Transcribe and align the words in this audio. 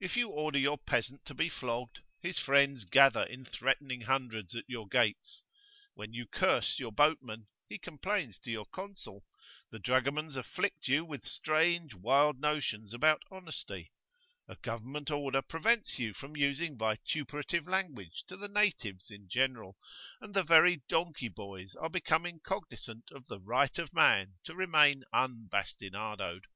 If 0.00 0.16
you 0.16 0.30
order 0.30 0.58
your 0.58 0.78
peasant 0.78 1.26
to 1.26 1.34
be 1.34 1.50
flogged, 1.50 2.00
his 2.22 2.38
friends 2.38 2.86
gather 2.86 3.22
in 3.24 3.44
threatening 3.44 4.00
hundreds 4.00 4.54
at 4.56 4.64
your 4.66 4.88
gates; 4.88 5.42
when 5.92 6.14
you 6.14 6.26
curse 6.26 6.78
your 6.78 6.90
boatman, 6.90 7.46
he 7.68 7.78
complains 7.78 8.38
to 8.38 8.50
your 8.50 8.64
consul; 8.64 9.26
the 9.70 9.78
dragomans 9.78 10.36
afflict 10.36 10.88
you 10.88 11.04
with 11.04 11.26
strange 11.26 11.92
wild 11.94 12.40
notions 12.40 12.94
about 12.94 13.20
honesty; 13.30 13.92
a 14.48 14.56
Government 14.56 15.10
order 15.10 15.42
prevents 15.42 15.98
you 15.98 16.14
from 16.14 16.34
using 16.34 16.78
vituperative 16.78 17.68
language 17.68 18.24
to 18.28 18.38
the 18.38 18.48
"natives" 18.48 19.10
in 19.10 19.28
general; 19.28 19.76
and 20.18 20.32
the 20.32 20.44
very 20.44 20.80
donkey 20.88 21.28
boys 21.28 21.74
are 21.74 21.90
becoming 21.90 22.40
cognisant 22.42 23.10
of 23.10 23.26
the 23.26 23.38
right 23.42 23.78
of 23.78 23.92
man 23.92 24.36
to 24.44 24.54
remain 24.54 25.04
unbastinadoed. 25.12 26.46